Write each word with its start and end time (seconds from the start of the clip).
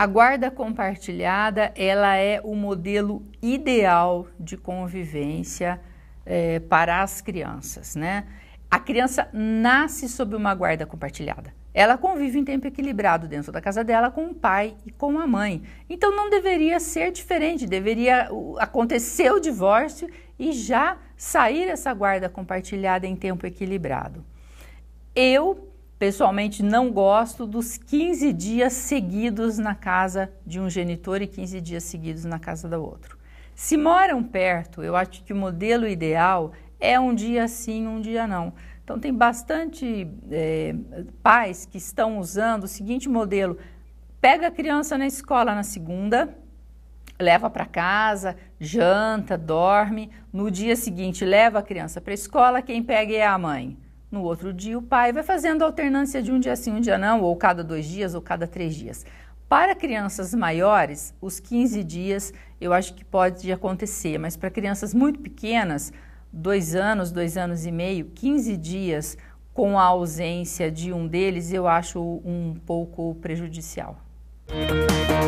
A 0.00 0.06
guarda 0.06 0.50
compartilhada, 0.50 1.74
ela 1.76 2.16
é 2.16 2.40
o 2.42 2.54
modelo 2.56 3.22
ideal 3.42 4.28
de 4.40 4.56
convivência 4.56 5.78
é, 6.24 6.58
para 6.58 7.02
as 7.02 7.20
crianças, 7.20 7.94
né? 7.96 8.24
A 8.70 8.78
criança 8.78 9.28
nasce 9.30 10.08
sob 10.08 10.34
uma 10.34 10.54
guarda 10.54 10.86
compartilhada. 10.86 11.52
Ela 11.74 11.98
convive 11.98 12.38
em 12.38 12.44
tempo 12.46 12.66
equilibrado 12.66 13.28
dentro 13.28 13.52
da 13.52 13.60
casa 13.60 13.84
dela 13.84 14.10
com 14.10 14.28
o 14.28 14.34
pai 14.34 14.74
e 14.86 14.90
com 14.90 15.18
a 15.18 15.26
mãe. 15.26 15.62
Então 15.86 16.16
não 16.16 16.30
deveria 16.30 16.80
ser 16.80 17.12
diferente, 17.12 17.66
deveria 17.66 18.30
acontecer 18.58 19.30
o 19.30 19.38
divórcio 19.38 20.08
e 20.38 20.52
já 20.52 20.96
sair 21.14 21.68
essa 21.68 21.92
guarda 21.92 22.26
compartilhada 22.26 23.06
em 23.06 23.14
tempo 23.14 23.46
equilibrado. 23.46 24.24
Eu 25.14 25.68
Pessoalmente, 26.00 26.62
não 26.62 26.90
gosto 26.90 27.46
dos 27.46 27.76
15 27.76 28.32
dias 28.32 28.72
seguidos 28.72 29.58
na 29.58 29.74
casa 29.74 30.32
de 30.46 30.58
um 30.58 30.70
genitor 30.70 31.20
e 31.20 31.26
15 31.26 31.60
dias 31.60 31.84
seguidos 31.84 32.24
na 32.24 32.38
casa 32.38 32.66
do 32.70 32.82
outro. 32.82 33.18
Se 33.54 33.76
moram 33.76 34.24
perto, 34.24 34.82
eu 34.82 34.96
acho 34.96 35.22
que 35.22 35.30
o 35.34 35.36
modelo 35.36 35.86
ideal 35.86 36.52
é 36.80 36.98
um 36.98 37.14
dia 37.14 37.46
sim, 37.46 37.86
um 37.86 38.00
dia 38.00 38.26
não. 38.26 38.54
Então, 38.82 38.98
tem 38.98 39.12
bastante 39.12 40.08
é, 40.30 40.74
pais 41.22 41.66
que 41.66 41.76
estão 41.76 42.18
usando 42.18 42.64
o 42.64 42.66
seguinte 42.66 43.06
modelo: 43.06 43.58
pega 44.22 44.46
a 44.46 44.50
criança 44.50 44.96
na 44.96 45.06
escola 45.06 45.54
na 45.54 45.62
segunda, 45.62 46.34
leva 47.20 47.50
para 47.50 47.66
casa, 47.66 48.38
janta, 48.58 49.36
dorme. 49.36 50.10
No 50.32 50.50
dia 50.50 50.76
seguinte, 50.76 51.26
leva 51.26 51.58
a 51.58 51.62
criança 51.62 52.00
para 52.00 52.14
a 52.14 52.14
escola, 52.14 52.62
quem 52.62 52.82
pega 52.82 53.12
é 53.12 53.26
a 53.26 53.36
mãe. 53.36 53.76
No 54.10 54.22
outro 54.24 54.52
dia, 54.52 54.76
o 54.76 54.82
pai 54.82 55.12
vai 55.12 55.22
fazendo 55.22 55.62
alternância 55.62 56.20
de 56.20 56.32
um 56.32 56.40
dia 56.40 56.56
sim, 56.56 56.72
um 56.72 56.80
dia 56.80 56.98
não, 56.98 57.22
ou 57.22 57.36
cada 57.36 57.62
dois 57.62 57.86
dias, 57.86 58.12
ou 58.12 58.20
cada 58.20 58.46
três 58.46 58.74
dias. 58.74 59.06
Para 59.48 59.74
crianças 59.74 60.34
maiores, 60.34 61.14
os 61.20 61.38
15 61.38 61.84
dias 61.84 62.32
eu 62.60 62.72
acho 62.72 62.94
que 62.94 63.04
pode 63.04 63.50
acontecer, 63.52 64.18
mas 64.18 64.36
para 64.36 64.50
crianças 64.50 64.92
muito 64.92 65.20
pequenas, 65.20 65.92
dois 66.32 66.74
anos, 66.74 67.10
dois 67.12 67.36
anos 67.36 67.66
e 67.66 67.70
meio, 67.70 68.06
15 68.06 68.56
dias 68.56 69.16
com 69.54 69.78
a 69.78 69.84
ausência 69.84 70.70
de 70.70 70.92
um 70.92 71.06
deles, 71.06 71.52
eu 71.52 71.68
acho 71.68 72.00
um 72.24 72.54
pouco 72.66 73.14
prejudicial. 73.16 73.96